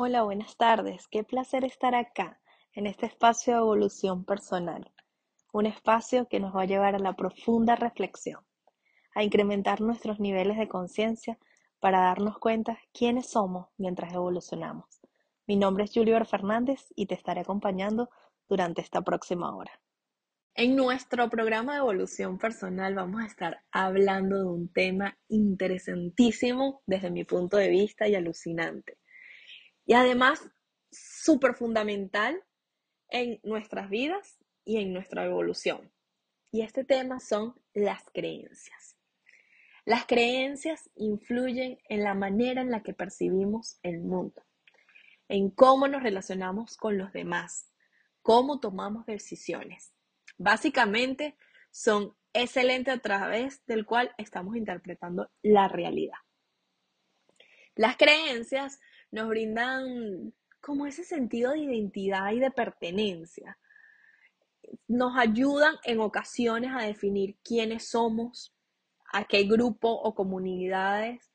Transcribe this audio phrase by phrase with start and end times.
[0.00, 1.08] Hola, buenas tardes.
[1.08, 2.40] Qué placer estar acá,
[2.72, 4.92] en este espacio de evolución personal.
[5.52, 8.40] Un espacio que nos va a llevar a la profunda reflexión,
[9.16, 11.36] a incrementar nuestros niveles de conciencia
[11.80, 15.00] para darnos cuenta quiénes somos mientras evolucionamos.
[15.48, 18.08] Mi nombre es Julio Fernández y te estaré acompañando
[18.48, 19.80] durante esta próxima hora.
[20.54, 27.10] En nuestro programa de evolución personal vamos a estar hablando de un tema interesantísimo desde
[27.10, 28.96] mi punto de vista y alucinante
[29.88, 30.46] y además
[30.90, 32.44] súper fundamental
[33.08, 35.90] en nuestras vidas y en nuestra evolución.
[36.52, 38.98] Y este tema son las creencias.
[39.86, 44.44] Las creencias influyen en la manera en la que percibimos el mundo,
[45.26, 47.72] en cómo nos relacionamos con los demás,
[48.20, 49.94] cómo tomamos decisiones.
[50.36, 51.34] Básicamente
[51.70, 56.18] son ese a través del cual estamos interpretando la realidad.
[57.74, 58.80] Las creencias
[59.10, 63.58] nos brindan como ese sentido de identidad y de pertenencia.
[64.86, 68.54] Nos ayudan en ocasiones a definir quiénes somos,
[69.12, 71.30] a qué grupo o comunidades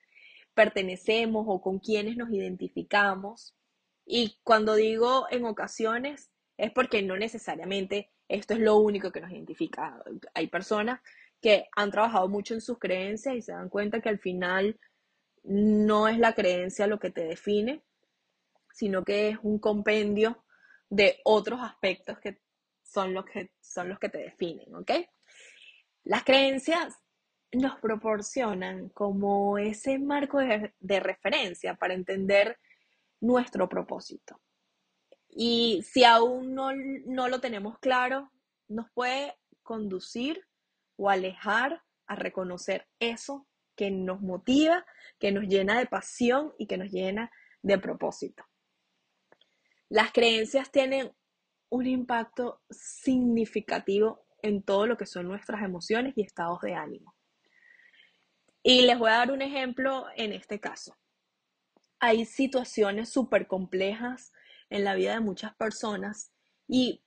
[0.53, 3.55] pertenecemos o con quiénes nos identificamos.
[4.05, 9.31] Y cuando digo en ocasiones es porque no necesariamente esto es lo único que nos
[9.31, 10.01] identifica.
[10.33, 11.01] Hay personas
[11.41, 14.79] que han trabajado mucho en sus creencias y se dan cuenta que al final
[15.43, 17.83] no es la creencia lo que te define,
[18.71, 20.43] sino que es un compendio
[20.89, 22.39] de otros aspectos que
[22.83, 24.91] son los que, son los que te definen, ¿ok?
[26.03, 26.95] Las creencias
[27.51, 32.57] nos proporcionan como ese marco de, de referencia para entender
[33.19, 34.39] nuestro propósito.
[35.29, 38.31] Y si aún no, no lo tenemos claro,
[38.67, 40.45] nos puede conducir
[40.97, 44.85] o alejar a reconocer eso que nos motiva,
[45.19, 48.43] que nos llena de pasión y que nos llena de propósito.
[49.89, 51.11] Las creencias tienen
[51.69, 57.15] un impacto significativo en todo lo que son nuestras emociones y estados de ánimo.
[58.61, 60.95] Y les voy a dar un ejemplo en este caso.
[61.99, 64.33] Hay situaciones súper complejas
[64.69, 66.31] en la vida de muchas personas
[66.67, 67.01] y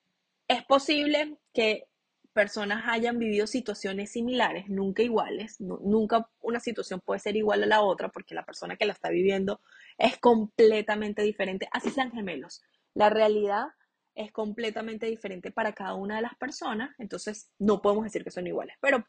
[0.48, 1.88] es posible que
[2.36, 7.80] personas hayan vivido situaciones similares, nunca iguales, nunca una situación puede ser igual a la
[7.80, 9.62] otra porque la persona que la está viviendo
[9.96, 12.62] es completamente diferente, así sean gemelos.
[12.92, 13.68] La realidad
[14.14, 18.46] es completamente diferente para cada una de las personas, entonces no podemos decir que son
[18.46, 19.06] iguales, pero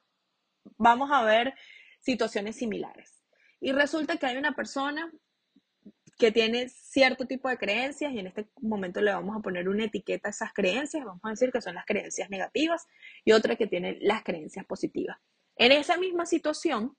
[0.77, 1.53] vamos a ver
[1.99, 3.21] situaciones similares.
[3.59, 5.11] Y resulta que hay una persona
[6.17, 9.85] que tiene cierto tipo de creencias y en este momento le vamos a poner una
[9.85, 12.87] etiqueta a esas creencias, vamos a decir que son las creencias negativas
[13.23, 15.17] y otra que tiene las creencias positivas.
[15.55, 16.97] En esa misma situación,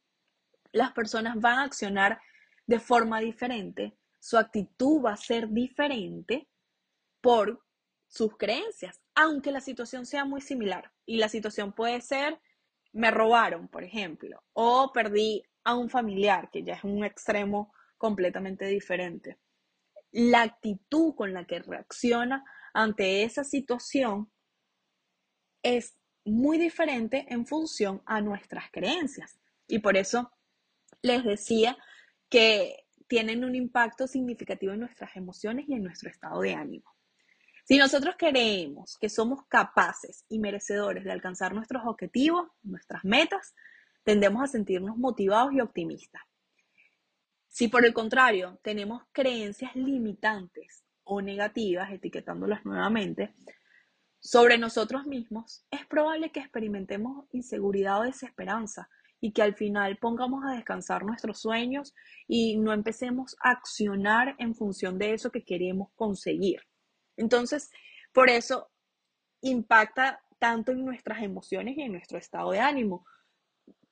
[0.72, 2.20] las personas van a accionar
[2.66, 6.48] de forma diferente, su actitud va a ser diferente
[7.20, 7.64] por
[8.06, 10.92] sus creencias, aunque la situación sea muy similar.
[11.06, 12.40] Y la situación puede ser,
[12.92, 18.66] me robaron, por ejemplo, o perdí a un familiar, que ya es un extremo completamente
[18.66, 19.38] diferente.
[20.10, 24.30] La actitud con la que reacciona ante esa situación
[25.62, 29.38] es muy diferente en función a nuestras creencias.
[29.66, 30.30] Y por eso
[31.02, 31.76] les decía
[32.28, 36.94] que tienen un impacto significativo en nuestras emociones y en nuestro estado de ánimo.
[37.64, 43.54] Si nosotros creemos que somos capaces y merecedores de alcanzar nuestros objetivos, nuestras metas,
[44.04, 46.22] tendemos a sentirnos motivados y optimistas.
[47.58, 53.34] Si por el contrario tenemos creencias limitantes o negativas, etiquetándolas nuevamente,
[54.20, 58.88] sobre nosotros mismos, es probable que experimentemos inseguridad o desesperanza
[59.20, 61.96] y que al final pongamos a descansar nuestros sueños
[62.28, 66.60] y no empecemos a accionar en función de eso que queremos conseguir.
[67.16, 67.72] Entonces,
[68.12, 68.70] por eso
[69.40, 73.04] impacta tanto en nuestras emociones y en nuestro estado de ánimo,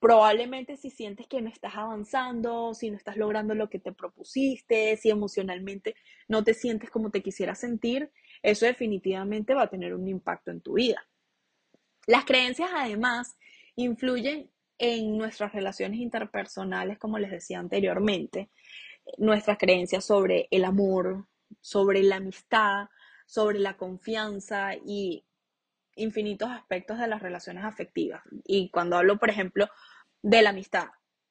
[0.06, 4.96] Probablemente si sientes que no estás avanzando, si no estás logrando lo que te propusiste,
[4.96, 5.96] si emocionalmente
[6.28, 10.60] no te sientes como te quisieras sentir, eso definitivamente va a tener un impacto en
[10.60, 11.04] tu vida.
[12.06, 13.36] Las creencias además
[13.74, 14.48] influyen
[14.78, 18.48] en nuestras relaciones interpersonales, como les decía anteriormente,
[19.18, 21.26] nuestras creencias sobre el amor,
[21.60, 22.90] sobre la amistad,
[23.26, 25.24] sobre la confianza y
[25.96, 28.22] infinitos aspectos de las relaciones afectivas.
[28.44, 29.68] Y cuando hablo, por ejemplo,
[30.26, 30.88] de la amistad,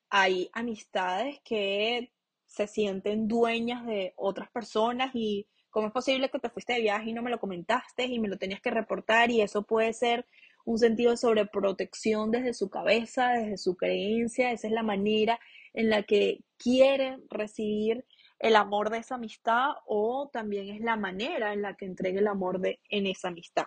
[0.09, 2.13] hay amistades que
[2.45, 7.09] se sienten dueñas de otras personas y cómo es posible que te fuiste de viaje
[7.09, 10.25] y no me lo comentaste y me lo tenías que reportar y eso puede ser
[10.63, 15.41] un sentido de sobreprotección desde su cabeza, desde su creencia, esa es la manera
[15.73, 18.05] en la que quieren recibir
[18.39, 22.27] el amor de esa amistad o también es la manera en la que entregue el
[22.27, 23.65] amor de, en esa amistad.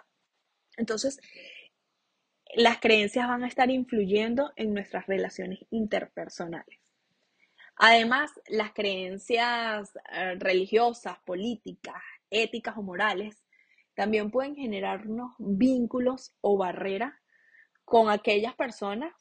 [0.78, 1.20] Entonces,
[2.54, 6.78] las creencias van a estar influyendo en nuestras relaciones interpersonales.
[7.76, 13.44] Además, las creencias eh, religiosas, políticas, éticas o morales
[13.94, 17.14] también pueden generarnos vínculos o barreras
[17.84, 19.12] con aquellas personas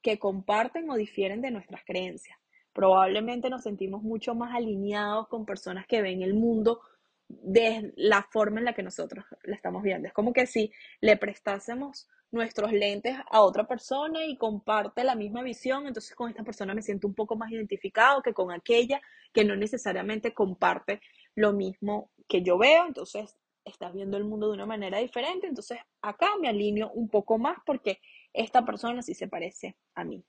[0.00, 2.38] que comparten o difieren de nuestras creencias.
[2.72, 6.80] Probablemente nos sentimos mucho más alineados con personas que ven el mundo
[7.28, 10.08] de la forma en la que nosotros la estamos viendo.
[10.08, 15.42] Es como que si le prestásemos nuestros lentes a otra persona y comparte la misma
[15.42, 19.00] visión, entonces con esta persona me siento un poco más identificado que con aquella
[19.32, 21.00] que no necesariamente comparte
[21.34, 25.78] lo mismo que yo veo, entonces estás viendo el mundo de una manera diferente, entonces
[26.02, 28.00] acá me alineo un poco más porque
[28.32, 30.22] esta persona sí se parece a mí.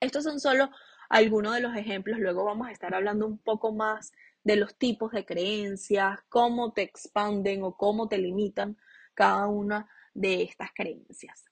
[0.00, 0.70] Estos son solo
[1.10, 4.12] algunos de los ejemplos, luego vamos a estar hablando un poco más
[4.44, 8.76] de los tipos de creencias, cómo te expanden o cómo te limitan
[9.14, 11.44] cada una de estas creencias.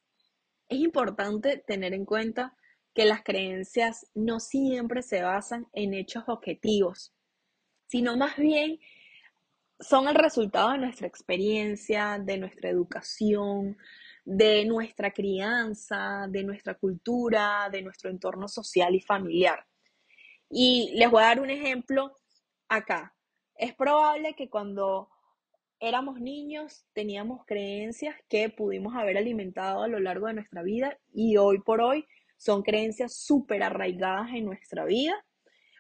[0.69, 2.57] Es importante tener en cuenta
[2.95, 7.15] que las creencias no siempre se basan en hechos objetivos,
[7.87, 8.79] sino más bien
[9.81, 13.77] son el resultado de nuestra experiencia, de nuestra educación,
[14.25, 19.65] de nuestra crianza, de nuestra cultura, de nuestro entorno social y familiar.
[20.51, 22.17] Y les voy a dar un ejemplo
[22.69, 23.15] acá.
[23.55, 25.09] Es probable que cuando
[25.81, 31.37] éramos niños teníamos creencias que pudimos haber alimentado a lo largo de nuestra vida y
[31.37, 32.07] hoy por hoy
[32.37, 35.15] son creencias súper arraigadas en nuestra vida,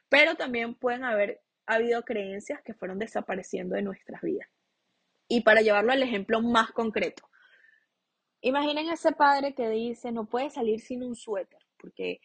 [0.08, 4.48] pero también pueden haber ha habido creencias que fueron desapareciendo de nuestras vidas.
[5.28, 7.28] Y para llevarlo al ejemplo más concreto,
[8.40, 12.20] imaginen a ese padre que dice, no puedes salir sin un suéter, porque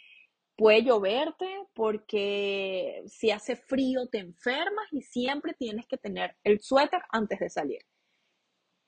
[0.55, 7.01] puede lloverte, porque si hace frío te enfermas y siempre tienes que tener el suéter
[7.09, 7.81] antes de salir.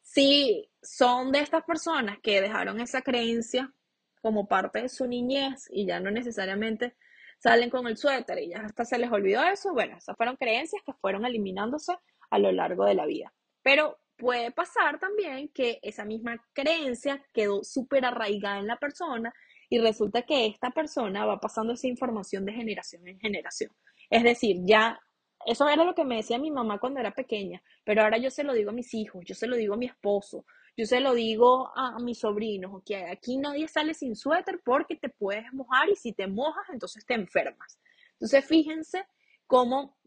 [0.01, 3.73] Si son de estas personas que dejaron esa creencia
[4.21, 6.95] como parte de su niñez y ya no necesariamente
[7.39, 9.73] salen con el suéter y ya hasta se les olvidó eso.
[9.73, 11.95] Bueno, esas fueron creencias que fueron eliminándose
[12.29, 13.33] a lo largo de la vida.
[13.61, 19.33] Pero puede pasar también que esa misma creencia quedó súper arraigada en la persona
[19.69, 23.71] y resulta que esta persona va pasando esa información de generación en generación.
[24.09, 24.99] Es decir, ya
[25.45, 28.43] eso era lo que me decía mi mamá cuando era pequeña, pero ahora yo se
[28.43, 30.45] lo digo a mis hijos, yo se lo digo a mi esposo,
[30.75, 35.09] yo se lo digo a, mis sobrinos, ok, aquí nadie sale sin suéter porque te
[35.09, 37.79] puedes mojar y si te mojas, entonces te enfermas.
[38.13, 39.05] Entonces, fíjense
[39.47, 39.97] cómo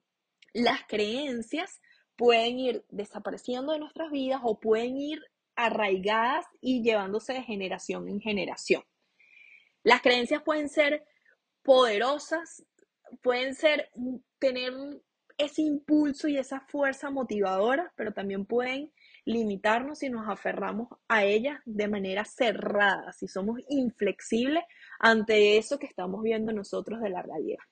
[0.52, 1.80] las creencias
[2.16, 5.22] pueden ir desapareciendo de nuestras vidas o pueden ir
[5.54, 8.82] arraigadas y llevándose de generación en generación.
[9.88, 11.02] Las creencias pueden ser
[11.62, 12.62] poderosas,
[13.22, 13.88] pueden ser
[14.38, 14.74] tener
[15.38, 18.92] ese impulso y esa fuerza motivadora, pero también pueden
[19.24, 24.62] limitarnos si nos aferramos a ellas de manera cerrada, si somos inflexibles
[24.98, 27.64] ante eso que estamos viendo nosotros de la realidad.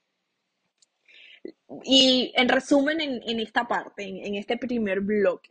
[1.84, 5.50] Y en resumen, en, esta parte, en, en este primer bloque,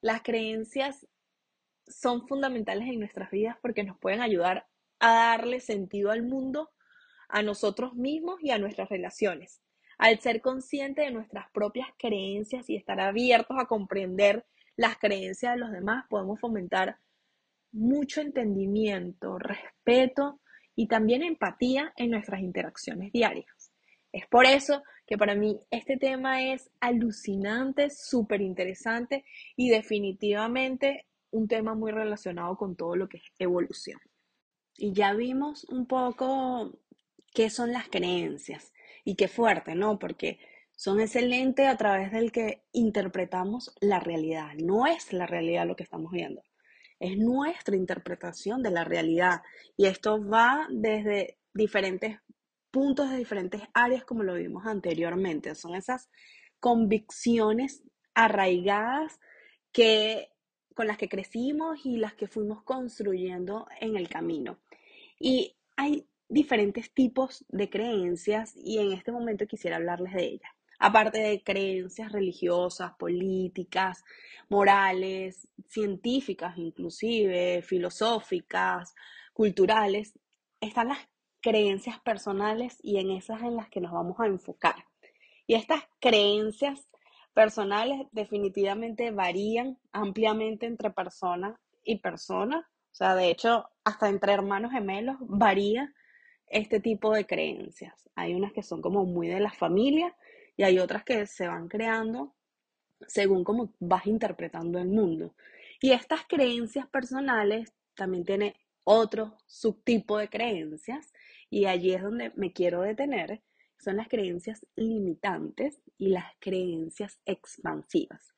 [0.00, 1.06] las creencias
[1.86, 4.66] son fundamentales en nuestras vidas porque nos pueden ayudar
[5.04, 6.70] a darle sentido al mundo,
[7.28, 9.60] a nosotros mismos y a nuestras relaciones.
[9.98, 15.58] Al ser consciente de nuestras propias creencias y estar abiertos a comprender las creencias de
[15.58, 16.96] los demás, podemos fomentar
[17.70, 20.40] mucho entendimiento, respeto
[20.74, 23.72] y también empatía en nuestras interacciones diarias.
[24.10, 31.46] Es por eso que para mí este tema es alucinante, súper interesante y definitivamente un
[31.46, 34.00] tema muy relacionado con todo lo que es evolución.
[34.76, 36.78] Y ya vimos un poco
[37.32, 38.72] qué son las creencias
[39.04, 39.98] y qué fuerte, ¿no?
[39.98, 40.38] Porque
[40.76, 44.54] son ese lente a través del que interpretamos la realidad.
[44.54, 46.42] No es la realidad lo que estamos viendo,
[46.98, 49.42] es nuestra interpretación de la realidad.
[49.76, 52.18] Y esto va desde diferentes
[52.70, 55.54] puntos, de diferentes áreas, como lo vimos anteriormente.
[55.54, 56.08] Son esas
[56.60, 57.82] convicciones
[58.14, 59.20] arraigadas
[59.72, 60.30] que,
[60.74, 64.58] con las que crecimos y las que fuimos construyendo en el camino.
[65.24, 71.18] Y hay diferentes tipos de creencias y en este momento quisiera hablarles de ellas aparte
[71.18, 74.04] de creencias religiosas, políticas,
[74.50, 78.94] morales, científicas inclusive, filosóficas,
[79.32, 80.12] culturales,
[80.60, 80.98] están las
[81.40, 84.76] creencias personales y en esas en las que nos vamos a enfocar.
[85.46, 86.86] Y estas creencias
[87.32, 92.70] personales definitivamente varían ampliamente entre persona y persona.
[92.94, 95.92] O sea, de hecho, hasta entre hermanos gemelos varía
[96.46, 98.08] este tipo de creencias.
[98.14, 100.14] Hay unas que son como muy de la familia
[100.56, 102.36] y hay otras que se van creando
[103.08, 105.34] según cómo vas interpretando el mundo.
[105.80, 111.12] Y estas creencias personales también tienen otro subtipo de creencias
[111.50, 113.42] y allí es donde me quiero detener,
[113.76, 118.32] son las creencias limitantes y las creencias expansivas.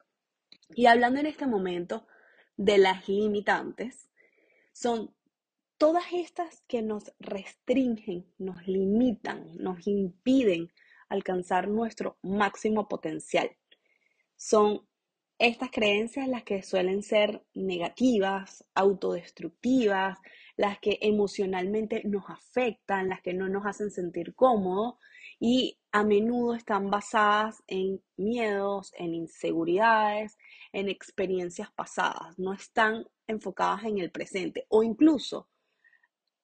[0.70, 2.06] Y hablando en este momento
[2.56, 4.08] de las limitantes,
[4.76, 5.14] son
[5.78, 10.70] todas estas que nos restringen, nos limitan, nos impiden
[11.08, 13.50] alcanzar nuestro máximo potencial.
[14.36, 14.86] Son
[15.38, 20.18] estas creencias las que suelen ser negativas, autodestructivas,
[20.58, 24.96] las que emocionalmente nos afectan, las que no nos hacen sentir cómodos
[25.40, 30.36] y a menudo están basadas en miedos, en inseguridades,
[30.74, 35.48] en experiencias pasadas, no están enfocadas en el presente o incluso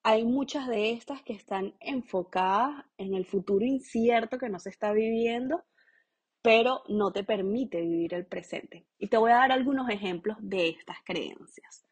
[0.02, 4.90] hay muchas de estas que están enfocadas en el futuro incierto que no se está
[4.92, 5.62] viviendo,
[6.40, 8.86] pero no te permite vivir el presente.
[8.98, 11.84] Y te voy a dar algunos ejemplos de estas creencias.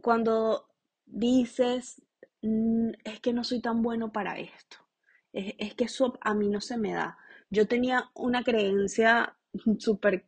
[0.00, 0.70] Cuando
[1.04, 2.02] dices,
[2.40, 4.78] mm, es que no soy tan bueno para esto,
[5.32, 7.18] es, que eso a mí no se me da.
[7.50, 9.36] Yo tenía una creencia
[9.78, 10.26] súper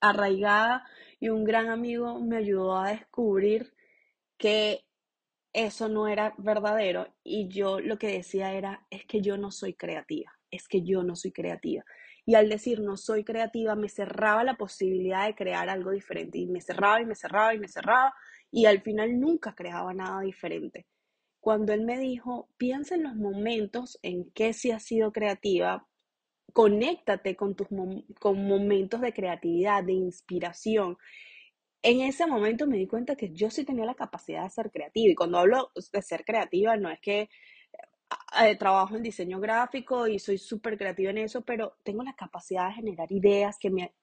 [0.00, 0.84] arraigada
[1.20, 3.74] y un gran amigo me ayudó a descubrir
[4.38, 4.84] que
[5.52, 9.74] eso no era verdadero y yo lo que decía era, es que yo no soy
[9.74, 11.84] creativa, es que yo no soy creativa.
[12.24, 16.46] Y al decir no soy creativa, me cerraba la posibilidad de crear algo diferente y
[16.46, 18.14] me cerraba y me cerraba y me cerraba
[18.50, 20.86] y al final nunca creaba nada diferente.
[21.48, 25.88] Cuando él me dijo, piensa en los momentos en que sí has sido creativa,
[26.52, 27.68] conéctate con tus
[28.20, 30.98] con momentos de creatividad, de inspiración.
[31.80, 35.10] En ese momento me di cuenta que yo sí tenía la capacidad de ser creativa.
[35.10, 37.30] Y cuando hablo de ser creativa, no es que
[38.38, 42.68] eh, trabajo en diseño gráfico y soy súper creativa en eso, pero tengo la capacidad
[42.68, 43.94] de generar ideas que me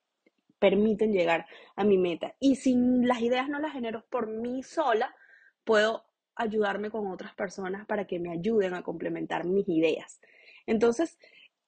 [0.57, 2.33] permiten llegar a mi meta.
[2.39, 2.73] Y si
[3.03, 5.15] las ideas no las genero por mí sola,
[5.63, 10.19] puedo ayudarme con otras personas para que me ayuden a complementar mis ideas.
[10.65, 11.17] Entonces,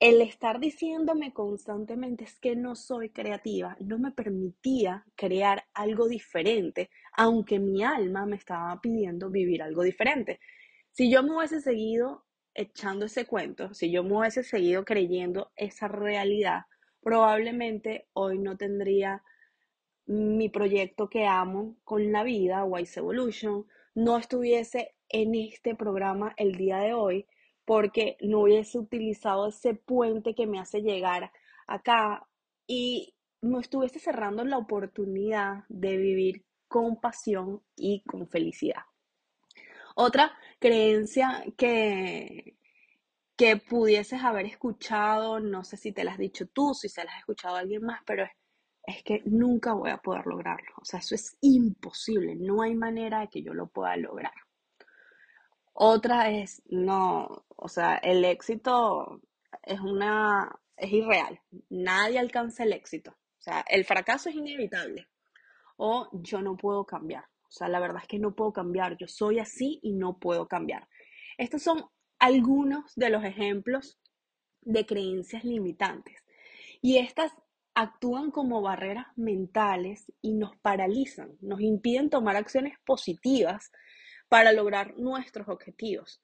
[0.00, 6.88] el estar diciéndome constantemente es que no soy creativa no me permitía crear algo diferente,
[7.16, 10.38] aunque mi alma me estaba pidiendo vivir algo diferente.
[10.92, 15.88] Si yo me hubiese seguido echando ese cuento, si yo me hubiese seguido creyendo esa
[15.88, 16.62] realidad,
[17.00, 19.24] probablemente hoy no tendría
[20.06, 23.66] mi proyecto que amo con la vida, Wise Evolution,
[23.98, 27.26] no estuviese en este programa el día de hoy
[27.64, 31.32] porque no hubiese utilizado ese puente que me hace llegar
[31.66, 32.24] acá
[32.68, 38.82] y no estuviese cerrando la oportunidad de vivir con pasión y con felicidad.
[39.96, 42.56] Otra creencia que,
[43.36, 47.14] que pudieses haber escuchado, no sé si te la has dicho tú, si se las
[47.14, 48.30] has escuchado a alguien más, pero es
[48.88, 50.70] es que nunca voy a poder lograrlo.
[50.80, 52.36] O sea, eso es imposible.
[52.36, 54.32] No hay manera de que yo lo pueda lograr.
[55.74, 59.20] Otra es, no, o sea, el éxito
[59.62, 61.38] es una, es irreal.
[61.68, 63.10] Nadie alcanza el éxito.
[63.10, 65.06] O sea, el fracaso es inevitable.
[65.76, 67.24] O yo no puedo cambiar.
[67.42, 68.96] O sea, la verdad es que no puedo cambiar.
[68.96, 70.88] Yo soy así y no puedo cambiar.
[71.36, 71.84] Estos son
[72.18, 74.00] algunos de los ejemplos
[74.62, 76.24] de creencias limitantes.
[76.80, 77.34] Y estas
[77.80, 83.70] actúan como barreras mentales y nos paralizan, nos impiden tomar acciones positivas
[84.28, 86.20] para lograr nuestros objetivos.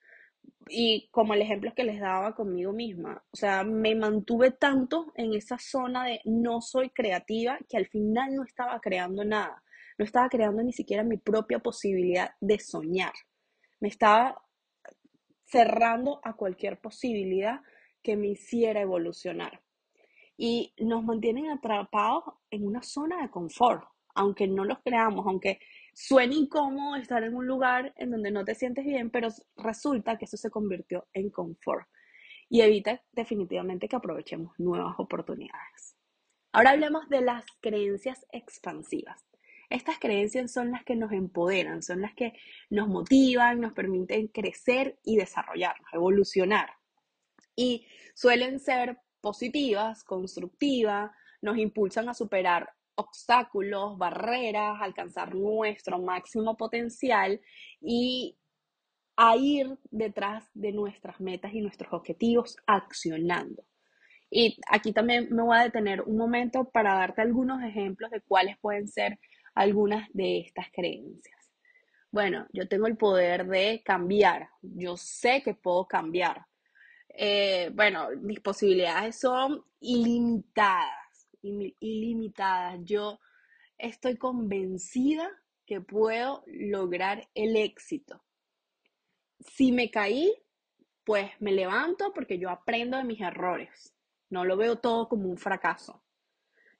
[0.69, 5.33] Y como el ejemplo que les daba conmigo misma, o sea, me mantuve tanto en
[5.33, 9.63] esa zona de no soy creativa que al final no estaba creando nada,
[9.97, 13.13] no estaba creando ni siquiera mi propia posibilidad de soñar.
[13.79, 14.43] Me estaba
[15.45, 17.61] cerrando a cualquier posibilidad
[18.03, 19.63] que me hiciera evolucionar
[20.37, 25.61] y nos mantienen atrapados en una zona de confort, aunque no los creamos, aunque
[25.93, 30.25] suene incómodo estar en un lugar en donde no te sientes bien, pero resulta que
[30.25, 31.87] eso se convirtió en confort
[32.49, 35.97] y evita definitivamente que aprovechemos nuevas oportunidades.
[36.53, 39.25] Ahora hablemos de las creencias expansivas.
[39.71, 42.35] Estas creencias son las que nos empoderan, son las que
[42.71, 46.71] nos motivan, nos permiten crecer y desarrollarnos, evolucionar.
[47.57, 57.40] Y suelen ser positivas, constructivas, nos impulsan a superar obstáculos, barreras, alcanzar nuestro máximo potencial
[57.81, 58.37] y
[59.16, 63.64] a ir detrás de nuestras metas y nuestros objetivos accionando.
[64.31, 68.59] Y aquí también me voy a detener un momento para darte algunos ejemplos de cuáles
[68.59, 69.19] pueden ser
[69.54, 71.40] algunas de estas creencias.
[72.11, 76.45] Bueno, yo tengo el poder de cambiar, yo sé que puedo cambiar,
[77.16, 82.80] eh, bueno, mis posibilidades son ilimitadas, ilimitadas.
[82.85, 83.21] Yo
[83.78, 85.30] estoy convencida
[85.66, 88.23] que puedo lograr el éxito.
[89.38, 90.35] Si me caí,
[91.04, 93.94] pues me levanto porque yo aprendo de mis errores.
[94.30, 96.02] No lo veo todo como un fracaso.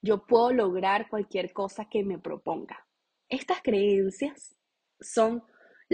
[0.03, 2.87] Yo puedo lograr cualquier cosa que me proponga.
[3.29, 4.57] Estas creencias
[5.01, 5.45] son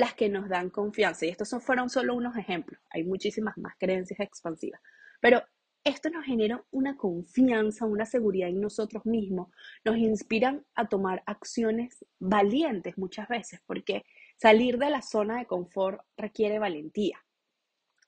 [0.00, 1.26] las que nos dan confianza.
[1.26, 2.80] Y estos fueron solo unos ejemplos.
[2.88, 4.80] Hay muchísimas más creencias expansivas.
[5.20, 5.42] Pero
[5.84, 9.48] esto nos genera una confianza, una seguridad en nosotros mismos,
[9.84, 14.02] nos inspiran a tomar acciones valientes muchas veces, porque
[14.36, 17.18] salir de la zona de confort requiere valentía.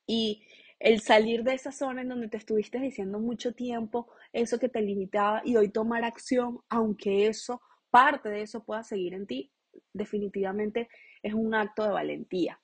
[0.07, 0.47] Y
[0.81, 4.81] el salir de esa zona en donde te estuviste diciendo mucho tiempo, eso que te
[4.81, 9.53] limitaba y hoy tomar acción, aunque eso, parte de eso pueda seguir en ti,
[9.93, 10.89] definitivamente
[11.23, 12.61] es un acto de valentía.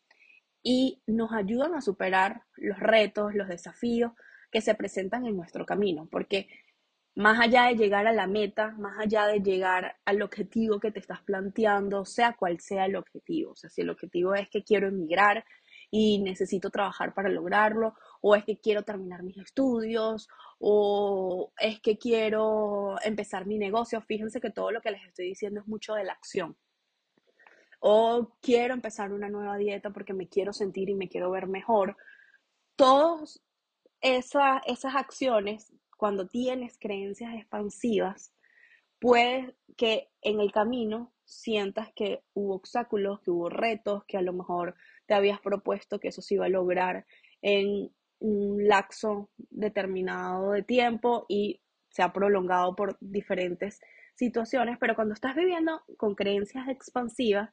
[0.62, 4.12] Y nos ayudan a superar los retos, los desafíos
[4.50, 6.48] que se presentan en nuestro camino, porque
[7.18, 11.00] más allá de llegar a la meta, más allá de llegar al objetivo que te
[11.00, 14.86] estás planteando, sea cual sea el objetivo, o sea, si el objetivo es que quiero
[14.86, 15.44] emigrar
[15.90, 20.28] y necesito trabajar para lograrlo, o es que quiero terminar mis estudios,
[20.60, 25.60] o es que quiero empezar mi negocio, fíjense que todo lo que les estoy diciendo
[25.60, 26.56] es mucho de la acción.
[27.80, 31.96] O quiero empezar una nueva dieta porque me quiero sentir y me quiero ver mejor.
[32.76, 33.42] Todos
[34.00, 38.32] esas acciones, cuando tienes creencias expansivas,
[38.98, 44.32] puede que en el camino sientas que hubo obstáculos, que hubo retos, que a lo
[44.32, 44.74] mejor
[45.06, 47.06] te habías propuesto que eso se iba a lograr
[47.42, 53.80] en un lapso determinado de tiempo y se ha prolongado por diferentes
[54.14, 57.50] situaciones, pero cuando estás viviendo con creencias expansivas,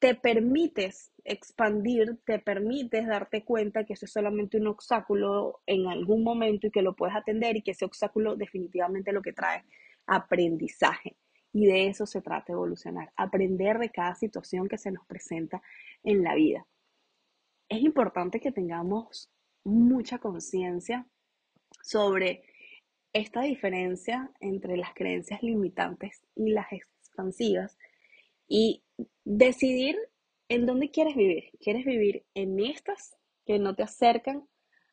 [0.00, 6.24] te permites expandir, te permites darte cuenta que eso es solamente un obstáculo en algún
[6.24, 9.62] momento y que lo puedes atender y que ese obstáculo definitivamente lo que trae
[10.06, 11.16] aprendizaje.
[11.52, 15.62] Y de eso se trata evolucionar, aprender de cada situación que se nos presenta
[16.02, 16.66] en la vida.
[17.68, 19.30] Es importante que tengamos
[19.64, 21.06] mucha conciencia
[21.82, 22.42] sobre
[23.12, 27.76] esta diferencia entre las creencias limitantes y las expansivas
[28.50, 28.82] y
[29.24, 29.96] decidir
[30.48, 31.44] en dónde quieres vivir.
[31.60, 34.48] ¿Quieres vivir en estas que no te acercan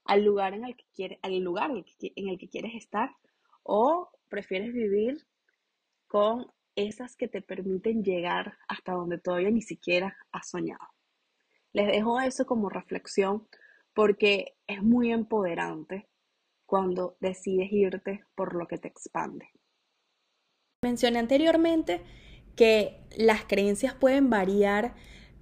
[0.05, 3.09] al lugar en el que quieres, al lugar en el que quieres estar?
[3.63, 5.25] ¿O prefieres vivir
[6.05, 10.87] con esas que te permiten llegar hasta donde todavía ni siquiera has soñado?
[11.73, 13.47] Les dejo eso como reflexión
[13.95, 16.07] porque es muy empoderante
[16.67, 19.49] cuando decides irte por lo que te expande.
[20.83, 22.03] Mencioné anteriormente
[22.57, 24.93] que las creencias pueden variar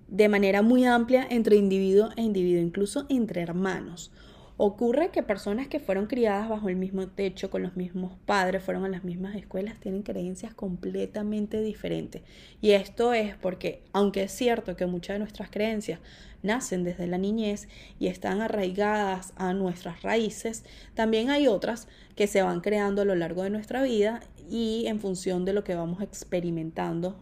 [0.08, 4.12] de manera muy amplia entre individuo e individuo, incluso entre hermanos.
[4.58, 8.86] Ocurre que personas que fueron criadas bajo el mismo techo, con los mismos padres, fueron
[8.86, 12.22] a las mismas escuelas, tienen creencias completamente diferentes.
[12.62, 16.00] Y esto es porque, aunque es cierto que muchas de nuestras creencias
[16.42, 17.68] nacen desde la niñez
[18.00, 23.16] y están arraigadas a nuestras raíces, también hay otras que se van creando a lo
[23.16, 27.16] largo de nuestra vida y en función de lo que vamos experimentando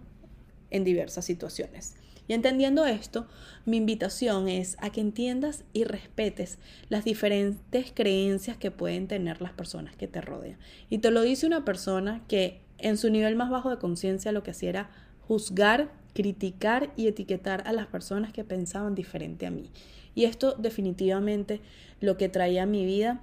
[0.70, 1.96] en diversas situaciones.
[2.28, 3.28] Y entendiendo esto,
[3.66, 6.58] mi invitación es a que entiendas y respetes
[6.90, 10.58] las diferentes creencias que pueden tener las personas que te rodean.
[10.90, 14.44] Y te lo dice una persona que en su nivel más bajo de conciencia lo
[14.44, 14.90] que hacía era
[15.28, 19.70] juzgar, criticar y etiquetar a las personas que pensaban diferente a mí.
[20.16, 21.62] Y esto definitivamente
[22.00, 23.22] lo que traía a mi vida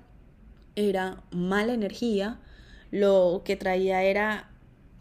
[0.77, 2.41] era mala energía,
[2.91, 4.51] lo que traía era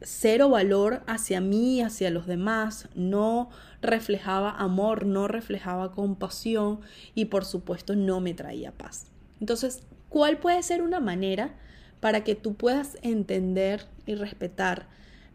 [0.01, 3.49] cero valor hacia mí, hacia los demás, no
[3.81, 6.81] reflejaba amor, no reflejaba compasión
[7.15, 9.07] y por supuesto no me traía paz.
[9.39, 11.55] Entonces, ¿cuál puede ser una manera
[11.99, 14.87] para que tú puedas entender y respetar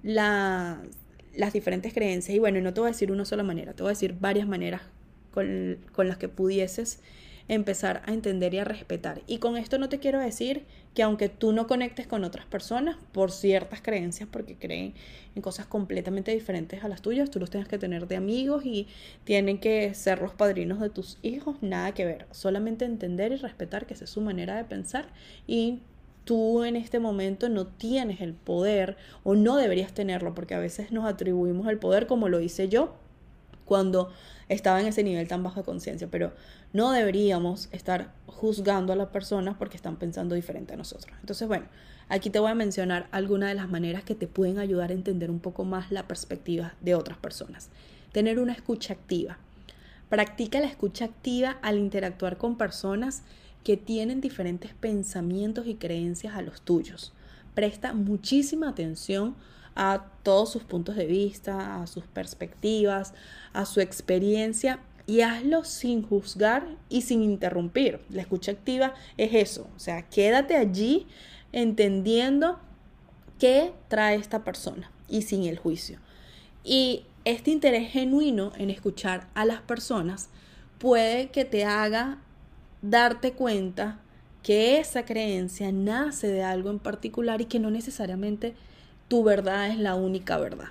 [0.02, 2.34] las diferentes creencias?
[2.34, 4.46] Y bueno, no te voy a decir una sola manera, te voy a decir varias
[4.46, 4.82] maneras
[5.30, 7.00] con, con las que pudieses
[7.48, 9.22] empezar a entender y a respetar.
[9.26, 12.96] Y con esto no te quiero decir que aunque tú no conectes con otras personas
[13.12, 14.94] por ciertas creencias, porque creen
[15.34, 18.86] en cosas completamente diferentes a las tuyas, tú los tienes que tener de amigos y
[19.24, 23.86] tienen que ser los padrinos de tus hijos, nada que ver, solamente entender y respetar
[23.86, 25.08] que esa es su manera de pensar
[25.46, 25.80] y
[26.24, 30.92] tú en este momento no tienes el poder o no deberías tenerlo, porque a veces
[30.92, 32.94] nos atribuimos el poder como lo hice yo
[33.64, 34.12] cuando
[34.48, 36.32] estaba en ese nivel tan bajo de conciencia, pero
[36.72, 41.16] no deberíamos estar juzgando a las personas porque están pensando diferente a nosotros.
[41.20, 41.66] Entonces, bueno,
[42.08, 45.30] aquí te voy a mencionar algunas de las maneras que te pueden ayudar a entender
[45.30, 47.70] un poco más la perspectiva de otras personas.
[48.12, 49.38] Tener una escucha activa.
[50.08, 53.22] Practica la escucha activa al interactuar con personas
[53.64, 57.14] que tienen diferentes pensamientos y creencias a los tuyos.
[57.54, 59.34] Presta muchísima atención
[59.74, 63.14] a todos sus puntos de vista, a sus perspectivas,
[63.52, 68.00] a su experiencia y hazlo sin juzgar y sin interrumpir.
[68.08, 71.06] La escucha activa es eso, o sea, quédate allí
[71.52, 72.58] entendiendo
[73.38, 75.98] qué trae esta persona y sin el juicio.
[76.62, 80.30] Y este interés genuino en escuchar a las personas
[80.78, 82.18] puede que te haga
[82.82, 84.00] darte cuenta
[84.42, 88.54] que esa creencia nace de algo en particular y que no necesariamente
[89.14, 90.70] tu verdad es la única verdad.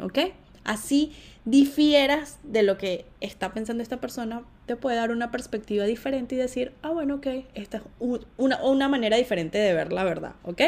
[0.00, 0.18] ¿Ok?
[0.64, 1.12] Así
[1.44, 6.38] difieras de lo que está pensando esta persona, te puede dar una perspectiva diferente y
[6.38, 7.82] decir, ah, bueno, ok, esta es
[8.38, 10.62] una, una manera diferente de ver la verdad, ¿ok?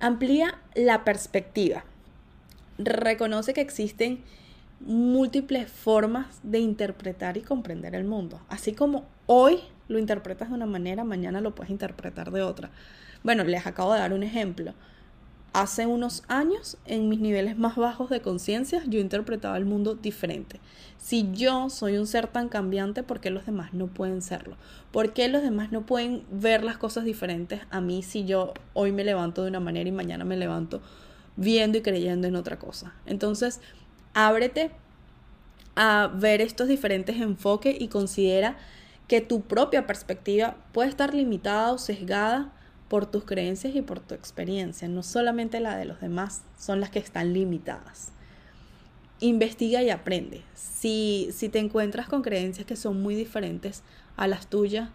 [0.00, 1.84] Amplía la perspectiva.
[2.78, 4.24] Reconoce que existen
[4.80, 8.40] múltiples formas de interpretar y comprender el mundo.
[8.48, 12.70] Así como hoy lo interpretas de una manera, mañana lo puedes interpretar de otra.
[13.22, 14.74] Bueno, les acabo de dar un ejemplo.
[15.52, 20.60] Hace unos años, en mis niveles más bajos de conciencia, yo interpretaba el mundo diferente.
[20.96, 24.56] Si yo soy un ser tan cambiante, ¿por qué los demás no pueden serlo?
[24.92, 28.92] ¿Por qué los demás no pueden ver las cosas diferentes a mí si yo hoy
[28.92, 30.82] me levanto de una manera y mañana me levanto
[31.36, 32.94] viendo y creyendo en otra cosa?
[33.04, 33.60] Entonces,
[34.14, 34.70] ábrete
[35.74, 38.56] a ver estos diferentes enfoques y considera
[39.08, 42.52] que tu propia perspectiva puede estar limitada o sesgada
[42.90, 46.90] por tus creencias y por tu experiencia, no solamente la de los demás, son las
[46.90, 48.10] que están limitadas.
[49.20, 50.42] Investiga y aprende.
[50.56, 53.84] Si, si te encuentras con creencias que son muy diferentes
[54.16, 54.88] a las tuyas,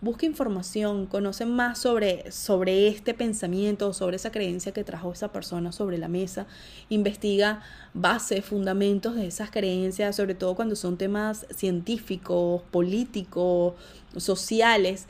[0.00, 5.70] busca información, conoce más sobre, sobre este pensamiento, sobre esa creencia que trajo esa persona
[5.70, 6.48] sobre la mesa,
[6.88, 7.62] investiga
[7.94, 13.74] bases, fundamentos de esas creencias, sobre todo cuando son temas científicos, políticos,
[14.16, 15.06] sociales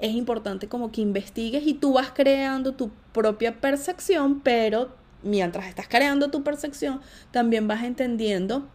[0.00, 5.88] es importante como que investigues y tú vas creando tu propia percepción, pero mientras estás
[5.88, 8.68] creando tu percepción, también vas entendiendo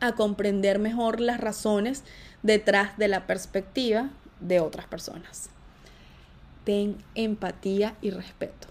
[0.00, 2.04] a comprender mejor las razones
[2.42, 4.10] detrás de la perspectiva
[4.40, 5.50] de otras personas.
[6.64, 8.68] Ten empatía y respeto.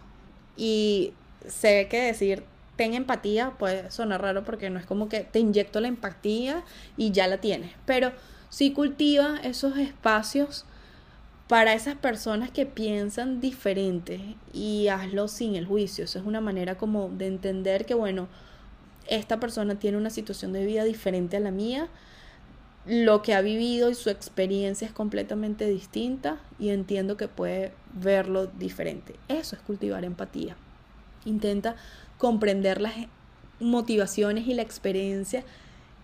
[0.57, 1.13] Y
[1.47, 2.43] sé que decir
[2.75, 6.63] ten empatía puede sonar raro porque no es como que te inyecto la empatía
[6.95, 8.13] y ya la tienes, pero
[8.49, 10.65] si cultiva esos espacios
[11.49, 16.03] para esas personas que piensan diferente y hazlo sin el juicio.
[16.03, 18.27] Eso es una manera como de entender que, bueno,
[19.07, 21.87] esta persona tiene una situación de vida diferente a la mía,
[22.85, 28.45] lo que ha vivido y su experiencia es completamente distinta y entiendo que puede verlo
[28.45, 29.15] diferente.
[29.27, 30.55] Eso es cultivar empatía.
[31.25, 31.75] Intenta
[32.19, 32.93] comprender las
[33.59, 35.43] motivaciones y la experiencia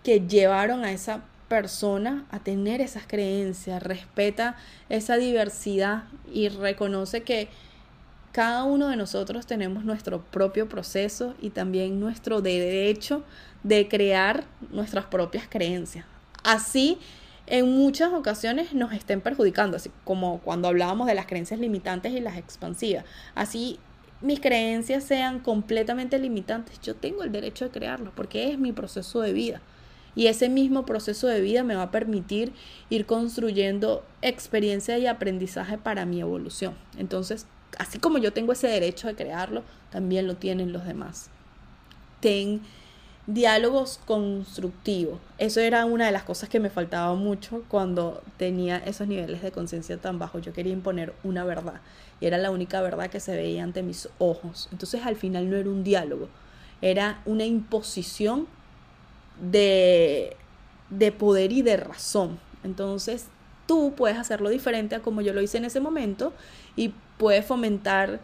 [0.04, 4.56] que llevaron a esa persona a tener esas creencias, respeta
[4.90, 7.50] esa diversidad y reconoce que
[8.32, 13.24] cada uno de nosotros tenemos nuestro propio proceso y también nuestro derecho
[13.64, 16.06] de crear nuestras propias creencias.
[16.44, 16.98] Así,
[17.48, 22.20] en muchas ocasiones nos estén perjudicando, así como cuando hablábamos de las creencias limitantes y
[22.20, 23.06] las expansivas.
[23.36, 23.80] Así,
[24.22, 29.22] mis creencias sean completamente limitantes, yo tengo el derecho de crearlo porque es mi proceso
[29.22, 29.62] de vida.
[30.16, 32.54] Y ese mismo proceso de vida me va a permitir
[32.90, 36.74] ir construyendo experiencia y aprendizaje para mi evolución.
[36.98, 37.48] Entonces,
[37.78, 41.30] así como yo tengo ese derecho de crearlo, también lo tienen los demás.
[42.22, 42.62] Ten
[43.28, 45.20] diálogos constructivos.
[45.38, 49.52] Eso era una de las cosas que me faltaba mucho cuando tenía esos niveles de
[49.52, 50.44] conciencia tan bajos.
[50.44, 51.82] Yo quería imponer una verdad
[52.22, 54.70] y era la única verdad que se veía ante mis ojos.
[54.72, 56.30] Entonces al final no era un diálogo,
[56.82, 58.48] era una imposición
[59.40, 60.36] de,
[60.90, 62.40] de poder y de razón.
[62.64, 63.28] Entonces,
[63.68, 66.34] tú puedes hacerlo diferente a como yo lo hice en ese momento
[66.76, 68.20] y puedes fomentar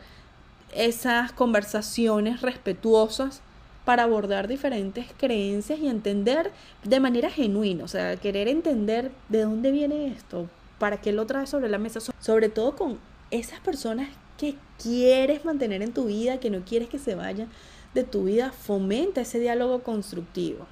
[0.74, 3.42] esas conversaciones respetuosas
[3.86, 6.52] para abordar diferentes creencias y entender
[6.84, 10.48] de manera genuina, o sea, querer entender de dónde viene esto,
[10.78, 13.00] para qué lo traes sobre la mesa, sobre todo con
[13.32, 17.50] esas personas que quieres mantener en tu vida, que no quieres que se vayan
[17.94, 20.68] de tu vida, fomenta ese diálogo constructivo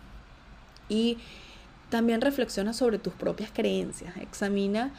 [0.89, 1.17] y
[1.89, 4.91] también reflexiona sobre tus propias creencias, examina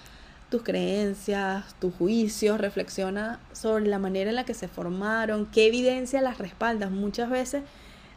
[0.50, 6.20] tus creencias, tus juicios, reflexiona sobre la manera en la que se formaron, qué evidencia
[6.20, 6.90] las respaldas.
[6.90, 7.62] Muchas veces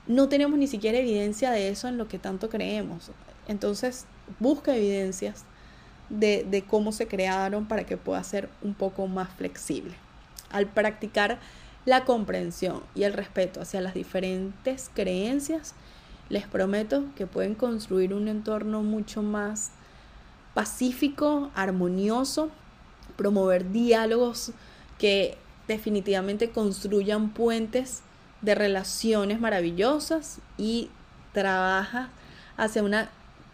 [0.08, 3.12] no tenemos ni siquiera evidencia de eso en lo que tanto creemos.
[3.48, 4.06] Entonces,
[4.40, 5.46] busca evidencias
[6.10, 9.94] de, de cómo se crearon para que pueda ser un poco más flexible.
[10.52, 11.38] Al practicar
[11.86, 15.76] la comprensión y el respeto hacia las diferentes creencias,
[16.34, 19.70] les prometo que pueden construir un entorno mucho más
[20.56, 22.50] pacífico, armonioso
[23.16, 24.52] promover diálogos
[24.98, 28.02] que definitivamente construyan puentes
[28.42, 30.90] de relaciones maravillosas y
[31.34, 32.10] trabaja
[32.58, 33.10] hacia una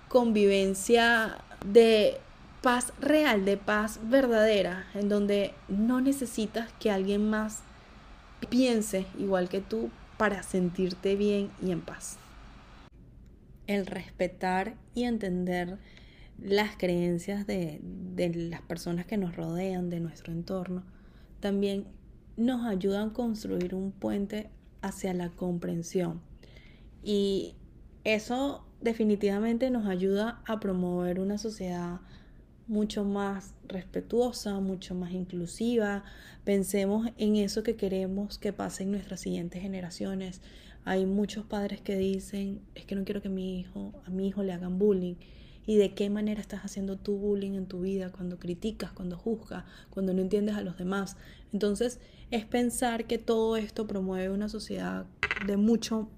[0.08, 2.18] convivencia de
[2.62, 7.60] paz real, de paz verdadera, en donde no necesitas que alguien más
[8.50, 12.18] piense igual que tú para sentirte bien y en paz.
[13.70, 15.78] El respetar y entender
[16.42, 20.84] las creencias de, de las personas que nos rodean, de nuestro entorno,
[21.40, 21.86] también
[22.36, 24.50] nos ayudan a construir un puente
[24.82, 26.22] hacia la comprensión.
[27.04, 27.56] Y
[28.04, 32.00] eso definitivamente nos ayuda a promover una sociedad
[32.70, 36.04] mucho más respetuosa, mucho más inclusiva.
[36.44, 40.42] Pensemos en eso que queremos que pase en nuestras siguientes generaciones.
[40.86, 44.44] Hay muchos padres que dicen, es que no quiero que mi hijo, a mi hijo
[44.44, 45.16] le hagan bullying.
[45.66, 49.66] ¿Y de qué manera estás haciendo tu bullying en tu vida cuando criticas, cuando juzgas,
[49.92, 51.16] cuando no entiendes a los demás?
[51.54, 52.00] Entonces,
[52.32, 55.06] es pensar que todo esto promueve una sociedad
[55.46, 56.10] de mucho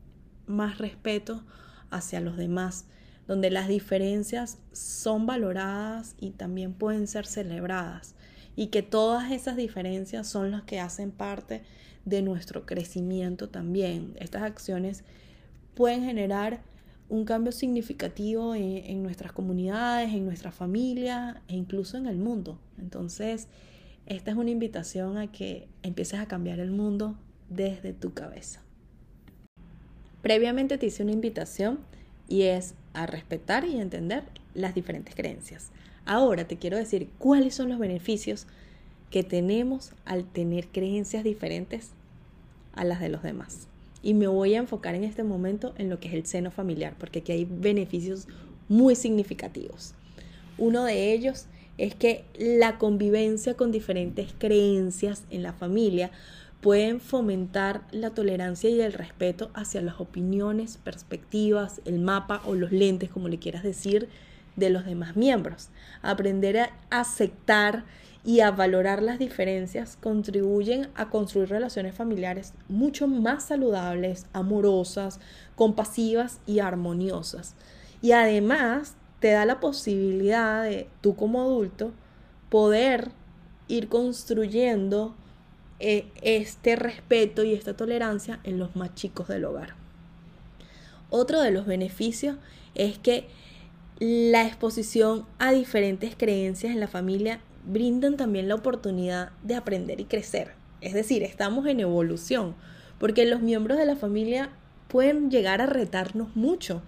[0.46, 1.44] más respeto
[1.90, 2.86] hacia los demás,
[3.28, 8.16] donde las diferencias son valoradas y también pueden ser celebradas,
[8.56, 11.64] y que todas esas diferencias son las que hacen parte
[12.06, 14.16] de nuestro crecimiento también.
[14.20, 15.04] Estas acciones
[15.76, 16.62] pueden generar
[17.10, 22.58] un cambio significativo en, nuestras comunidades, en nuestra familia e incluso en el mundo.
[22.80, 23.48] Entonces,
[24.06, 27.18] esta es una invitación a que empieces a cambiar el mundo
[27.50, 28.62] desde tu cabeza.
[30.22, 31.80] Previamente te hice una invitación
[32.30, 35.72] y es a respetar y entender las diferentes creencias.
[36.06, 38.48] Ahora te quiero decir cuáles son los beneficios
[39.12, 41.92] que tenemos al tener creencias diferentes
[42.74, 43.68] a las de los demás.
[44.02, 46.96] Y me voy a enfocar en este momento en lo que es el seno familiar,
[46.98, 48.28] porque aquí hay beneficios
[48.68, 49.94] muy significativos.
[50.58, 51.46] Uno de ellos
[51.78, 56.12] es que la convivencia con diferentes creencias en la familia
[56.62, 62.72] pueden fomentar la tolerancia y el respeto hacia las opiniones, perspectivas, el mapa o los
[62.72, 64.10] lentes, como le quieras decir,
[64.56, 65.70] de los demás miembros.
[66.02, 67.84] Aprender a aceptar
[68.24, 75.20] y a valorar las diferencias contribuyen a construir relaciones familiares mucho más saludables, amorosas,
[75.56, 77.56] compasivas y armoniosas.
[78.02, 81.92] Y además te da la posibilidad de tú como adulto
[82.50, 83.12] poder
[83.68, 85.16] ir construyendo
[85.80, 89.76] eh, este respeto y esta tolerancia en los más chicos del hogar.
[91.10, 92.38] Otro de los beneficios
[92.76, 93.28] es que
[94.00, 100.06] la exposición a diferentes creencias en la familia brindan también la oportunidad de aprender y
[100.06, 100.54] crecer.
[100.82, 102.56] Es decir, estamos en evolución,
[103.00, 104.50] porque los miembros de la familia
[104.88, 106.82] pueden llegar a retarnos mucho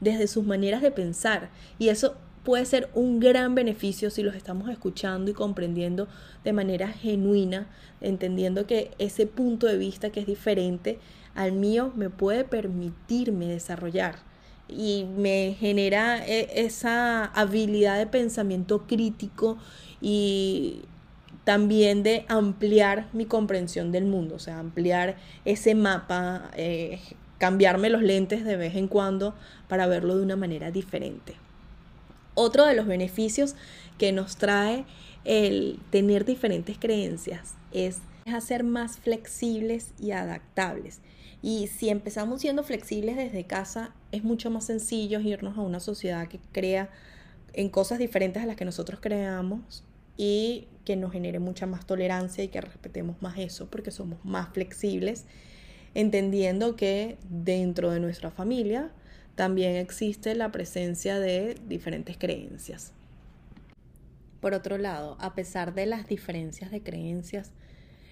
[0.00, 4.68] desde sus maneras de pensar y eso puede ser un gran beneficio si los estamos
[4.68, 6.06] escuchando y comprendiendo
[6.44, 7.66] de manera genuina,
[8.00, 10.98] entendiendo que ese punto de vista que es diferente
[11.34, 14.16] al mío me puede permitirme desarrollar
[14.68, 19.58] y me genera e, esa habilidad de pensamiento crítico
[20.00, 20.82] y
[21.44, 27.00] también de ampliar mi comprensión del mundo, o sea, ampliar ese mapa, eh,
[27.38, 29.34] cambiarme los lentes de vez en cuando
[29.68, 31.36] para verlo de una manera diferente.
[32.34, 33.54] Otro de los beneficios
[33.96, 34.84] que nos trae
[35.24, 41.00] el tener diferentes creencias es hacer más flexibles y adaptables.
[41.46, 46.26] Y si empezamos siendo flexibles desde casa, es mucho más sencillo irnos a una sociedad
[46.26, 46.90] que crea
[47.52, 49.84] en cosas diferentes a las que nosotros creamos
[50.16, 54.48] y que nos genere mucha más tolerancia y que respetemos más eso porque somos más
[54.54, 55.24] flexibles
[55.94, 58.90] entendiendo que dentro de nuestra familia
[59.36, 62.90] también existe la presencia de diferentes creencias.
[64.40, 67.52] Por otro lado, a pesar de las diferencias de creencias,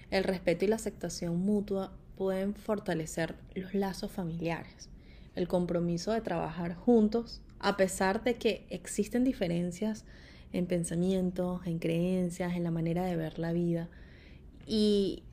[0.09, 4.89] el respeto y la aceptación mutua pueden fortalecer los lazos familiares,
[5.35, 10.05] el compromiso de trabajar juntos, a pesar de que existen diferencias
[10.53, 13.89] en pensamientos, en creencias, en la manera de ver la vida.
[14.65, 15.23] Y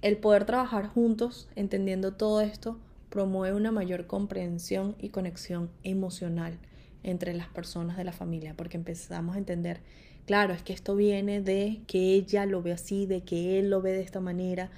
[0.00, 2.78] el poder trabajar juntos, entendiendo todo esto,
[3.10, 6.58] promueve una mayor comprensión y conexión emocional
[7.02, 9.80] entre las personas de la familia, porque empezamos a entender,
[10.26, 13.82] claro, es que esto viene de que ella lo ve así, de que él lo
[13.82, 14.70] ve de esta manera,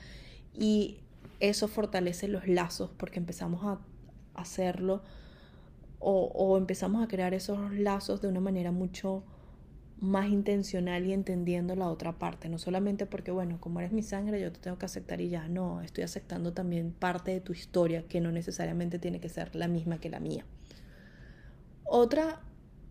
[0.57, 0.99] y
[1.41, 3.79] eso fortalece los lazos, porque empezamos a
[4.35, 5.03] hacerlo
[5.99, 9.25] o, empezamos a crear esos lazos de una manera mucho
[9.99, 14.41] más intencional y entendiendo la otra parte, no solamente porque, bueno, como eres mi sangre,
[14.41, 18.07] yo te tengo que aceptar y ya, no, estoy aceptando también parte de tu historia
[18.07, 20.45] que no necesariamente tiene que ser la misma que la mía.
[21.85, 22.41] Otra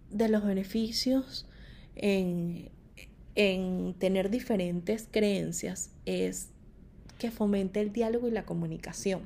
[0.09, 1.47] de los beneficios
[1.95, 2.71] en
[3.35, 6.49] en tener diferentes creencias es
[7.17, 9.21] que fomente el diálogo y la comunicación.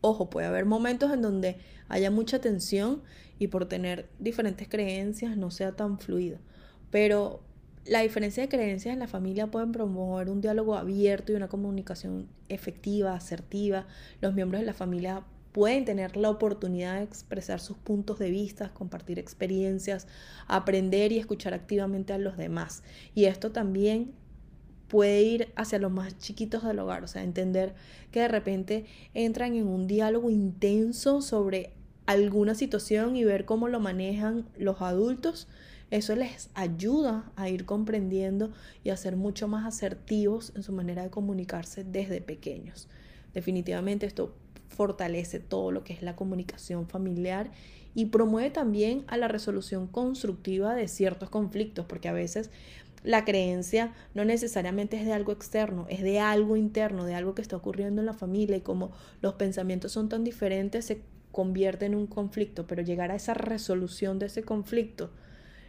[0.00, 3.02] Ojo, puede haber momentos en donde haya mucha tensión
[3.38, 6.38] y por tener diferentes creencias no sea tan fluido.
[6.90, 7.42] Pero
[7.84, 12.28] la diferencia de creencias en la familia pueden promover un diálogo abierto y una comunicación
[12.48, 13.86] efectiva, asertiva.
[14.20, 18.72] Los miembros de la familia pueden tener la oportunidad de expresar sus puntos de vista,
[18.72, 20.06] compartir experiencias,
[20.46, 22.82] aprender y escuchar activamente a los demás.
[23.14, 24.12] Y esto también
[24.92, 27.74] puede ir hacia los más chiquitos del hogar, o sea, entender
[28.10, 31.72] que de repente entran en un diálogo intenso sobre
[32.04, 35.48] alguna situación y ver cómo lo manejan los adultos,
[35.90, 38.52] eso les ayuda a ir comprendiendo
[38.84, 42.86] y a ser mucho más asertivos en su manera de comunicarse desde pequeños.
[43.32, 44.34] Definitivamente esto
[44.68, 47.50] fortalece todo lo que es la comunicación familiar
[47.94, 52.50] y promueve también a la resolución constructiva de ciertos conflictos, porque a veces
[53.04, 57.42] la creencia no necesariamente es de algo externo, es de algo interno, de algo que
[57.42, 61.94] está ocurriendo en la familia y como los pensamientos son tan diferentes se convierte en
[61.94, 65.10] un conflicto, pero llegar a esa resolución de ese conflicto,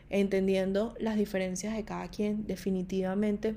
[0.10, 3.56] entendiendo las diferencias de cada quien, definitivamente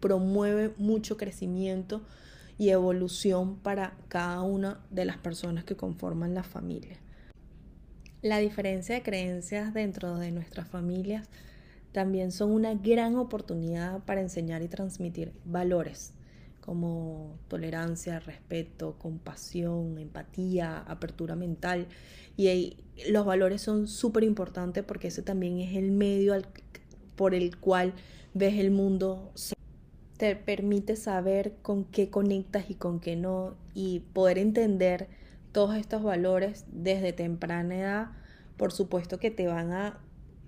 [0.00, 2.02] promueve mucho crecimiento
[2.56, 6.96] y evolución para cada una de las personas que conforman la familia.
[8.22, 11.28] La diferencia de creencias dentro de nuestras familias
[11.98, 16.12] también son una gran oportunidad para enseñar y transmitir valores
[16.60, 21.88] como tolerancia, respeto, compasión, empatía, apertura mental.
[22.36, 22.76] Y
[23.10, 26.40] los valores son súper importantes porque ese también es el medio
[27.16, 27.94] por el cual
[28.32, 29.32] ves el mundo.
[30.18, 35.08] Te permite saber con qué conectas y con qué no y poder entender
[35.50, 38.06] todos estos valores desde temprana edad,
[38.56, 39.98] por supuesto que te van a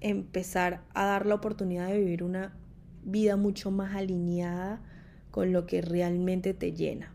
[0.00, 2.54] empezar a dar la oportunidad de vivir una
[3.02, 4.80] vida mucho más alineada
[5.30, 7.14] con lo que realmente te llena.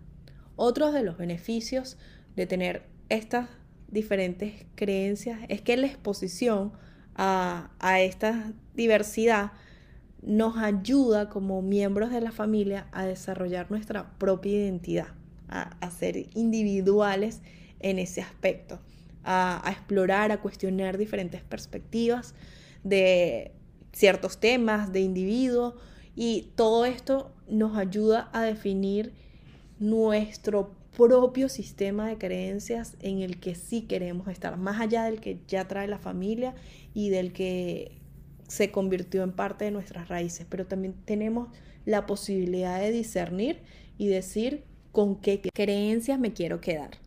[0.56, 1.98] Otros de los beneficios
[2.36, 3.50] de tener estas
[3.90, 6.74] diferentes creencias es que la exposición
[7.16, 7.70] a,
[8.00, 9.52] esta diversidad
[10.22, 15.08] nos ayuda como miembros de la familia a desarrollar nuestra propia identidad,
[15.48, 17.42] a, ser individuales
[17.80, 18.80] en ese aspecto,
[19.24, 22.34] a, a explorar, a cuestionar diferentes perspectivas,
[22.86, 23.52] de
[23.92, 25.76] ciertos temas, de individuo,
[26.16, 29.14] y todo esto nos ayuda a definir
[29.80, 35.42] nuestro propio sistema de creencias en el que sí queremos estar, más allá del que
[35.48, 36.56] ya trae la familia
[36.94, 38.00] y del que
[38.48, 41.50] se convirtió en parte de nuestras raíces, pero también tenemos
[41.84, 43.62] la posibilidad de discernir
[43.98, 47.05] y decir con qué creencias me quiero quedar.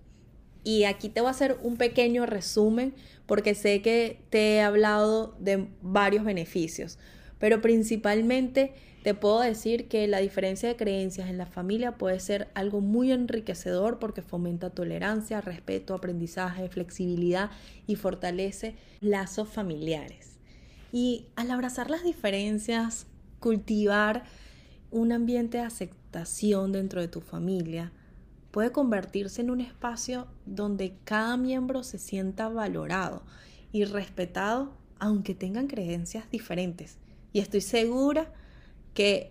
[0.68, 2.92] Y aquí te voy a hacer un pequeño resumen
[3.24, 6.98] porque sé que te he hablado de varios beneficios,
[7.38, 12.48] pero principalmente te puedo decir que la diferencia de creencias en la familia puede ser
[12.52, 17.50] algo muy enriquecedor porque fomenta tolerancia, respeto, aprendizaje, flexibilidad
[17.86, 20.36] y fortalece lazos familiares.
[20.92, 23.06] Y al abrazar las diferencias,
[23.40, 24.24] cultivar
[24.90, 27.90] un ambiente de aceptación dentro de tu familia,
[28.58, 33.22] puede convertirse en un espacio donde cada miembro se sienta valorado
[33.70, 36.98] y respetado aunque tengan creencias diferentes.
[37.32, 38.32] Y estoy segura
[38.94, 39.30] que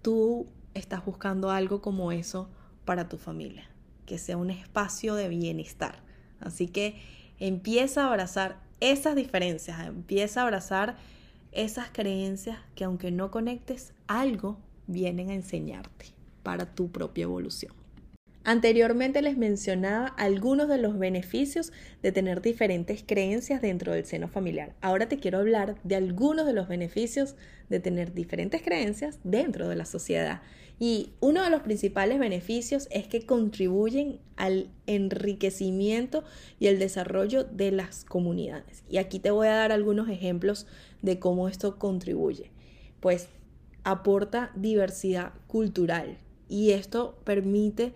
[0.00, 2.48] tú estás buscando algo como eso
[2.86, 3.68] para tu familia,
[4.06, 6.02] que sea un espacio de bienestar.
[6.40, 6.98] Así que
[7.38, 10.96] empieza a abrazar esas diferencias, empieza a abrazar
[11.52, 16.06] esas creencias que aunque no conectes, algo vienen a enseñarte
[16.42, 17.85] para tu propia evolución.
[18.48, 24.72] Anteriormente les mencionaba algunos de los beneficios de tener diferentes creencias dentro del seno familiar.
[24.80, 27.34] Ahora te quiero hablar de algunos de los beneficios
[27.70, 30.42] de tener diferentes creencias dentro de la sociedad.
[30.78, 36.22] Y uno de los principales beneficios es que contribuyen al enriquecimiento
[36.60, 38.84] y el desarrollo de las comunidades.
[38.88, 40.68] Y aquí te voy a dar algunos ejemplos
[41.02, 42.52] de cómo esto contribuye.
[43.00, 43.28] Pues
[43.82, 46.18] aporta diversidad cultural
[46.48, 47.92] y esto permite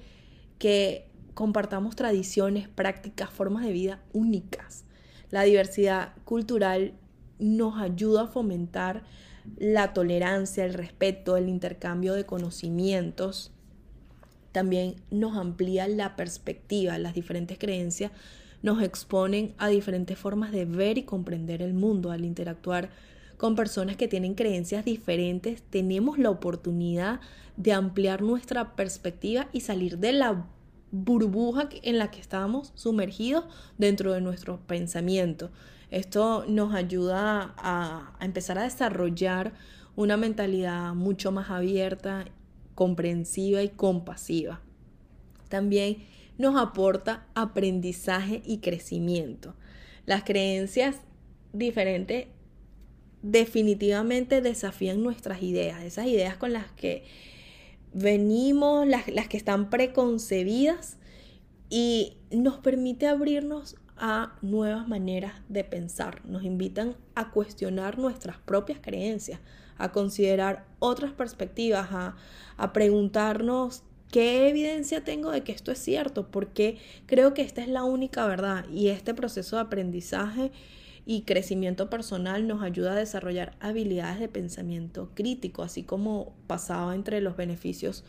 [0.61, 4.84] que compartamos tradiciones, prácticas, formas de vida únicas.
[5.30, 6.92] La diversidad cultural
[7.38, 9.02] nos ayuda a fomentar
[9.56, 13.52] la tolerancia, el respeto, el intercambio de conocimientos.
[14.52, 18.12] También nos amplía la perspectiva, las diferentes creencias
[18.62, 22.11] nos exponen a diferentes formas de ver y comprender el mundo.
[22.11, 22.90] Al interactuar
[23.41, 27.20] con personas que tienen creencias diferentes, tenemos la oportunidad
[27.57, 30.47] de ampliar nuestra perspectiva y salir de la
[30.91, 33.47] burbuja en la que estamos sumergidos
[33.78, 35.51] dentro de nuestro pensamiento.
[35.91, 39.55] Esto nos ayuda a empezar a desarrollar
[39.97, 42.26] una mentalidad mucho más abierta,
[42.74, 44.61] comprensiva y compasiva.
[45.49, 46.05] También
[46.36, 49.55] nos aporta aprendizaje y crecimiento.
[50.05, 50.97] Las creencias
[51.55, 52.26] diferentes
[53.22, 57.04] definitivamente desafían nuestras ideas, esas ideas con las que
[57.92, 60.96] venimos, las, las que están preconcebidas
[61.68, 68.78] y nos permite abrirnos a nuevas maneras de pensar, nos invitan a cuestionar nuestras propias
[68.80, 69.40] creencias,
[69.76, 72.16] a considerar otras perspectivas, a,
[72.56, 77.68] a preguntarnos qué evidencia tengo de que esto es cierto, porque creo que esta es
[77.68, 80.50] la única verdad y este proceso de aprendizaje
[81.07, 87.20] y crecimiento personal nos ayuda a desarrollar habilidades de pensamiento crítico, así como pasaba entre
[87.20, 88.05] los beneficios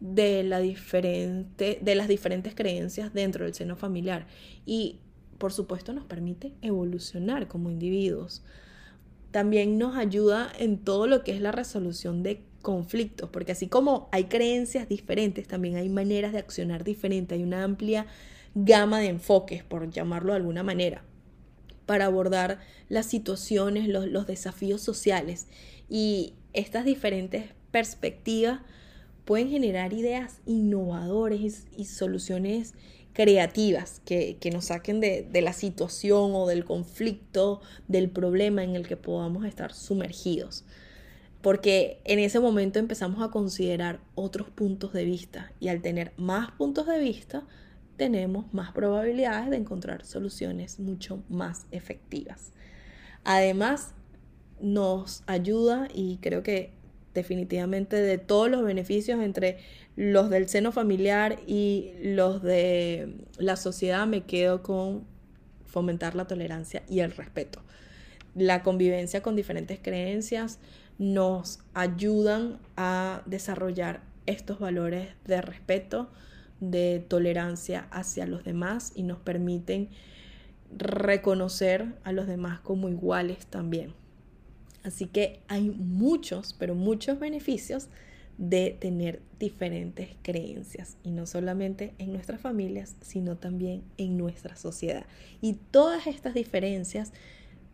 [0.00, 4.26] de, la diferente, de las diferentes creencias dentro del seno familiar.
[4.66, 4.98] Y
[5.38, 8.42] por supuesto nos permite evolucionar como individuos.
[9.30, 14.08] También nos ayuda en todo lo que es la resolución de conflictos, porque así como
[14.12, 18.06] hay creencias diferentes, también hay maneras de accionar diferentes, hay una amplia
[18.54, 21.02] gama de enfoques, por llamarlo de alguna manera
[21.86, 25.46] para abordar las situaciones, los, desafíos sociales.
[25.88, 28.60] Y estas diferentes perspectivas
[29.24, 32.74] pueden generar ideas innovadoras y, soluciones
[33.12, 38.96] creativas que, nos saquen de, la situación o del conflicto, del problema en el que
[38.96, 40.64] podamos estar sumergidos.
[41.40, 46.52] Porque en ese momento empezamos a considerar otros puntos de vista y al tener más
[46.52, 47.44] puntos de vista,
[48.02, 52.50] tenemos más probabilidades de encontrar soluciones mucho más efectivas.
[53.22, 53.94] Además,
[54.60, 56.72] nos ayuda y creo que
[57.14, 59.58] definitivamente de todos los beneficios entre
[59.94, 65.04] los del seno familiar y los de la sociedad me quedo con
[65.64, 67.62] fomentar la tolerancia y el respeto.
[68.34, 70.58] La convivencia con diferentes creencias
[70.98, 76.10] nos ayudan a desarrollar estos valores de respeto,
[76.62, 79.88] de tolerancia hacia los demás y nos permiten
[80.70, 83.92] reconocer a los demás como iguales también.
[84.84, 87.88] Así que hay muchos, pero muchos beneficios
[88.38, 95.04] de tener diferentes creencias y no solamente en nuestras familias, sino también en nuestra sociedad.
[95.40, 97.12] Y todas estas diferencias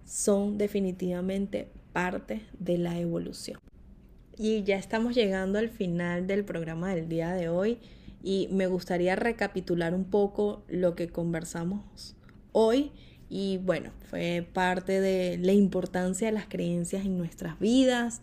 [0.07, 3.61] son definitivamente parte de la evolución.
[4.39, 7.78] Y ya estamos llegando al final del programa del día de hoy
[8.23, 12.16] y me gustaría recapitular un poco lo que conversamos
[12.53, 12.93] hoy.
[13.31, 18.23] Y bueno, fue parte de la importancia de las creencias en nuestras vidas,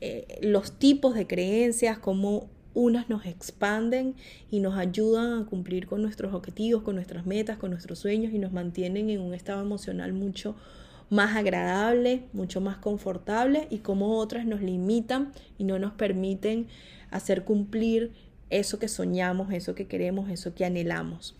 [0.00, 4.14] eh, los tipos de creencias, cómo unas nos expanden
[4.50, 8.38] y nos ayudan a cumplir con nuestros objetivos, con nuestras metas, con nuestros sueños y
[8.38, 10.56] nos mantienen en un estado emocional mucho
[11.10, 16.68] más agradable, mucho más confortable y cómo otras nos limitan y no nos permiten
[17.10, 18.12] hacer cumplir
[18.50, 21.36] eso que soñamos, eso que queremos, eso que anhelamos.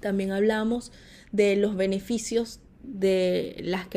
[0.00, 0.92] También hablamos
[1.32, 3.88] de los beneficios de las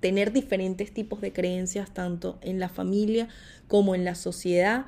[0.00, 3.28] tener diferentes tipos de creencias tanto en la familia
[3.66, 4.86] como en la sociedad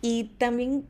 [0.00, 0.84] y también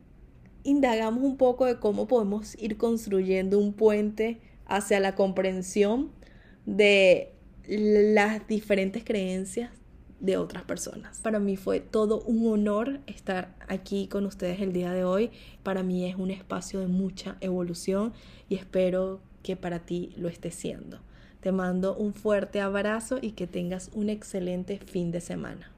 [0.63, 6.11] indagamos un poco de cómo podemos ir construyendo un puente hacia la comprensión
[6.65, 7.33] de
[7.67, 9.71] las diferentes creencias
[10.19, 11.19] de otras personas.
[11.19, 15.31] Para mí fue todo un honor estar aquí con ustedes el día de hoy.
[15.63, 18.13] Para mí es un espacio de mucha evolución
[18.49, 20.99] y espero que para ti lo esté siendo.
[21.39, 25.71] Te mando un fuerte abrazo y que tengas un excelente fin de semana.